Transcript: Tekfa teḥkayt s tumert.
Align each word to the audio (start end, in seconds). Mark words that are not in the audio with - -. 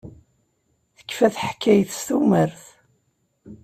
Tekfa 0.97 1.27
teḥkayt 1.35 1.89
s 1.99 2.01
tumert. 2.07 2.63